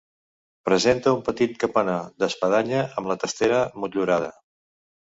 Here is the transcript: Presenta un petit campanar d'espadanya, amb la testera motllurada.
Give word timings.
Presenta 0.69 1.13
un 1.17 1.21
petit 1.27 1.53
campanar 1.65 1.99
d'espadanya, 2.25 2.83
amb 2.99 3.13
la 3.13 3.21
testera 3.27 3.63
motllurada. 3.85 4.35